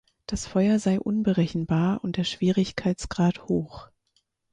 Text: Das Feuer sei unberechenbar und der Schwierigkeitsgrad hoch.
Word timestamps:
Das 0.25 0.47
Feuer 0.47 0.79
sei 0.79 0.99
unberechenbar 0.99 2.03
und 2.03 2.17
der 2.17 2.23
Schwierigkeitsgrad 2.23 3.47
hoch. 3.47 3.91